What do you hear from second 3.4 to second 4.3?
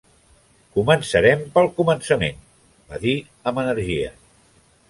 amb energia.